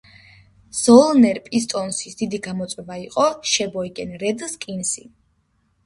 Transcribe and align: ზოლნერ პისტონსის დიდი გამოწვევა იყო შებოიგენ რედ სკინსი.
ზოლნერ 0.77 1.39
პისტონსის 1.51 2.17
დიდი 2.23 2.41
გამოწვევა 2.49 2.99
იყო 3.05 3.29
შებოიგენ 3.53 4.21
რედ 4.27 4.47
სკინსი. 4.59 5.11